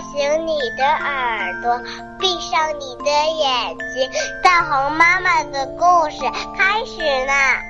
[0.00, 1.78] 醒你的耳朵，
[2.18, 4.10] 闭上你的眼睛，
[4.42, 6.18] 大红妈妈的故事
[6.56, 7.60] 开始啦！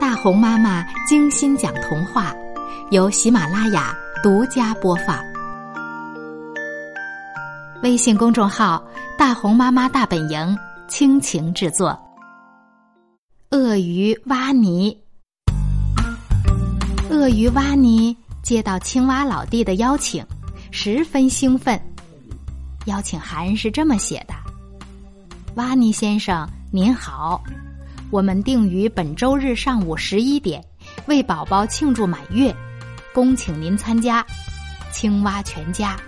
[0.00, 2.34] 大红妈妈精心讲童话，
[2.90, 5.18] 由喜马拉雅独家播放。
[7.82, 8.82] 微信公众号
[9.16, 10.58] “大红妈妈大本营”
[10.88, 11.98] 倾情制作。
[13.50, 14.98] 鳄鱼挖泥，
[17.10, 18.16] 鳄鱼挖泥。
[18.44, 20.22] 接到青蛙老弟的邀请，
[20.70, 21.80] 十分兴奋。
[22.84, 24.34] 邀请函是这么写的
[25.56, 27.42] ：“瓦尼先生您好，
[28.10, 30.62] 我们定于本周日上午十一点
[31.06, 32.54] 为宝宝庆祝满月，
[33.14, 34.22] 恭请您参加。
[34.92, 35.98] 青蛙全家。”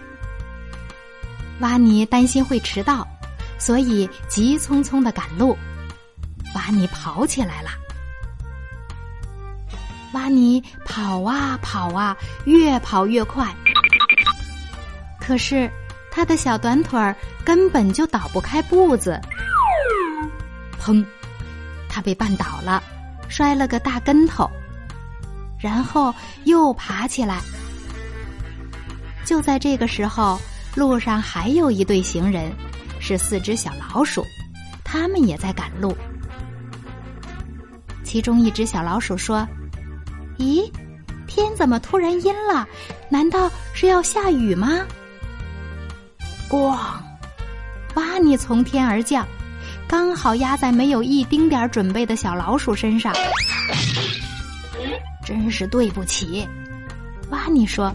[1.61, 3.09] 瓦尼担心会迟到，
[3.59, 5.56] 所以急匆匆的赶路。
[6.55, 7.70] 瓦尼跑起来了。
[10.12, 13.55] 瓦尼跑啊跑啊，越跑越快。
[15.20, 15.70] 可是
[16.11, 19.20] 他的小短腿儿根本就倒不开步子。
[20.81, 21.05] 砰！
[21.89, 22.83] 他被绊倒了，
[23.28, 24.48] 摔了个大跟头，
[25.58, 27.41] 然后又爬起来。
[29.25, 30.41] 就在这个时候，
[30.77, 32.53] 路上还有一对行人，
[33.00, 34.25] 是四只小老鼠，
[34.84, 35.97] 他们也在赶路。
[38.05, 39.47] 其中一只小老鼠说。
[40.39, 40.70] 咦，
[41.27, 42.67] 天怎么突然阴了？
[43.09, 44.87] 难道是要下雨吗？
[46.48, 46.77] 咣！
[47.95, 48.19] 哇！
[48.23, 49.27] 你从天而降，
[49.87, 53.15] 刚好压在没有一丁点准备的小老鼠身上。
[55.25, 56.47] 真是对不起，
[57.31, 57.47] 哇！
[57.48, 57.93] 你说，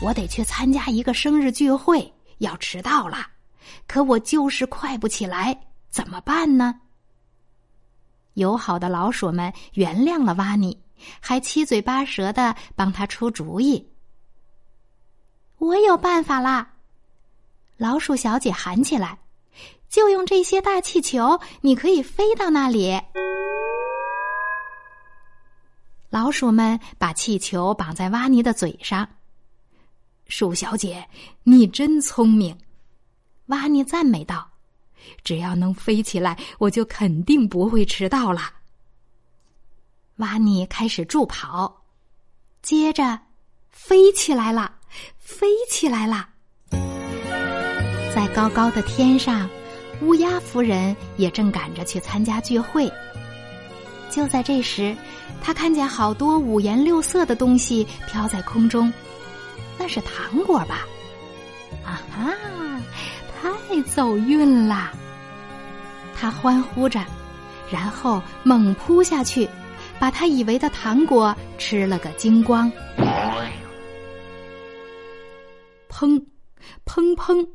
[0.00, 3.26] 我得去参加一个生日聚会，要迟到了，
[3.86, 5.58] 可我就是快不起来，
[5.90, 6.74] 怎么办呢？
[8.34, 10.76] 友好的老鼠们原谅了哇尼。
[11.20, 13.88] 还七嘴八舌的帮他出主意。
[15.58, 16.72] 我有办法啦！
[17.76, 19.18] 老鼠小姐喊起来
[19.88, 23.00] ：“就用这些大气球，你可以飞到那里。”
[26.10, 29.08] 老鼠们把气球绑在挖泥的嘴上。
[30.28, 31.08] 鼠小姐，
[31.42, 32.56] 你真聪明！
[33.46, 34.50] 挖泥赞美道
[35.24, 38.40] ：“只要能飞起来，我就肯定不会迟到了。”
[40.16, 41.82] 瓦尼开始助跑，
[42.62, 43.18] 接着
[43.68, 44.70] 飞起来了，
[45.18, 46.28] 飞起来了。
[48.14, 49.48] 在高高的天上，
[50.02, 52.88] 乌鸦夫人也正赶着去参加聚会。
[54.08, 54.96] 就在这时，
[55.42, 58.92] 他看见好多五颜六色的东西飘在空中，
[59.76, 60.86] 那是糖果吧？
[61.84, 62.32] 啊哈，
[63.42, 64.92] 太走运了！
[66.14, 67.04] 他欢呼着，
[67.68, 69.50] 然后猛扑下去。
[69.98, 72.70] 把他以为的糖果吃了个精光，
[75.88, 76.22] 砰，
[76.84, 77.48] 砰砰！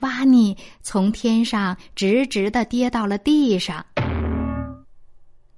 [0.00, 3.84] 瓦尼从天上直直的跌到了地上，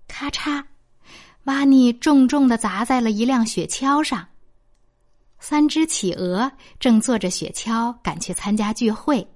[0.09, 0.65] 咔嚓！
[1.45, 4.27] 瓦尼重重的砸在了一辆雪橇上。
[5.39, 9.27] 三只企鹅正坐着雪橇赶去参加聚会，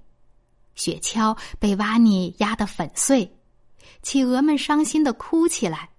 [0.75, 3.31] 雪橇被瓦尼压得粉碎。
[4.05, 5.89] 企鹅们伤心的哭起来。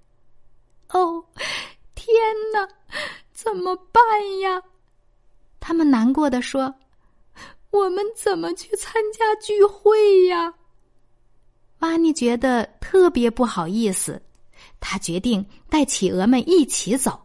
[0.91, 1.25] 哦，
[1.97, 2.15] 天
[2.53, 2.69] 哪，
[3.33, 4.01] 怎么办
[4.39, 4.63] 呀？
[5.59, 6.73] 他们难过的说
[7.71, 10.55] ：“我们怎么去参加聚会呀？”
[11.81, 14.23] 瓦尼觉得特别不好意思，
[14.79, 17.21] 他决定带企鹅们一起走。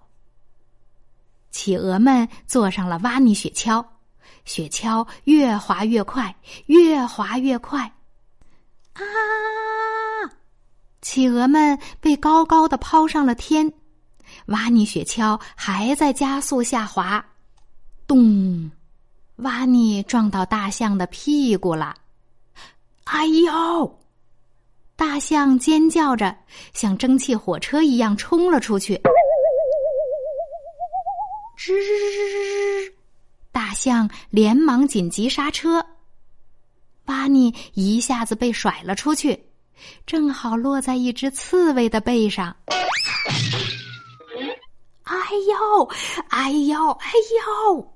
[1.52, 3.86] 企鹅们坐上了瓦尼雪橇，
[4.46, 7.82] 雪橇越滑越快，越滑越快。
[8.94, 9.04] 啊！
[11.02, 13.74] 企鹅们被高高的抛上了天，
[14.46, 17.26] 瓦尼雪橇还在加速下滑，
[18.06, 18.70] 咚！
[19.38, 21.96] 瓦尼撞到大象的屁股了，
[23.06, 24.00] 哎呦！
[24.96, 26.38] 大象尖叫着，
[26.74, 29.02] 像蒸汽火车一样冲了出去，
[31.58, 31.74] 吱！
[33.52, 35.84] 大象连忙紧急刹车，
[37.06, 39.51] 瓦尼一下子被甩了出去。
[40.06, 42.56] 正好落在一只刺猬的背上。
[45.04, 45.16] 哎
[45.50, 45.90] 呦，
[46.30, 47.94] 哎呦，哎呦！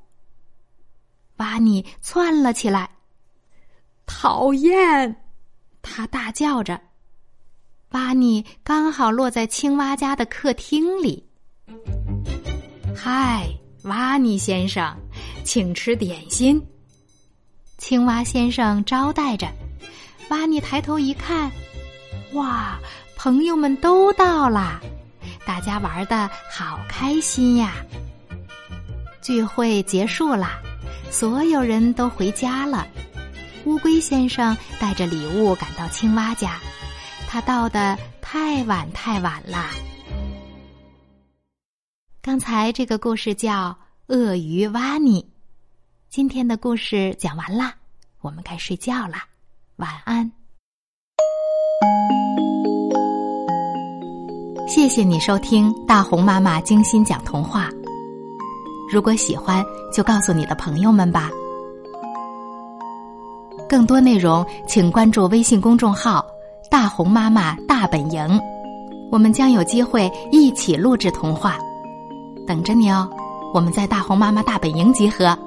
[1.38, 2.90] 瓦尼窜了起来，
[4.06, 5.16] 讨厌！
[5.82, 6.80] 他大叫着。
[7.90, 11.26] 瓦尼刚好落在青蛙家的客厅里。
[12.96, 13.48] 嗨，
[13.84, 14.96] 瓦尼先生，
[15.44, 16.62] 请吃点心。
[17.78, 19.48] 青蛙先生招待着。
[20.30, 21.52] 瓦尼抬头一看。
[22.34, 22.80] 哇，
[23.16, 24.82] 朋友们都到啦，
[25.46, 27.76] 大家玩的好开心呀！
[29.22, 30.62] 聚会结束了，
[31.10, 32.88] 所有人都回家了。
[33.66, 36.60] 乌龟先生带着礼物赶到青蛙家，
[37.28, 39.70] 他到的太晚太晚了。
[42.22, 43.70] 刚才这个故事叫
[44.14, 45.22] 《鳄鱼蛙尼》，
[46.10, 47.74] 今天的故事讲完啦，
[48.22, 49.24] 我们该睡觉了，
[49.78, 50.32] 晚安。
[54.68, 57.70] 谢谢你收听大红妈妈精心讲童话。
[58.90, 61.30] 如果喜欢，就告诉你的朋友们吧。
[63.68, 66.26] 更多内容，请关注微信公众号
[66.72, 68.40] “大红妈妈大本营”，
[69.12, 71.58] 我们将有机会一起录制童话，
[72.48, 73.10] 等着你哦。
[73.54, 75.38] 我们在大红妈妈大本营集合。